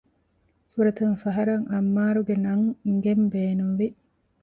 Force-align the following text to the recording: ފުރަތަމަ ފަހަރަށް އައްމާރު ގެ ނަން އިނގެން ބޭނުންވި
ފުރަތަމަ 0.71 1.15
ފަހަރަށް 1.23 1.65
އައްމާރު 1.71 2.21
ގެ 2.27 2.35
ނަން 2.45 2.65
އިނގެން 2.83 3.23
ބޭނުންވި 3.33 3.87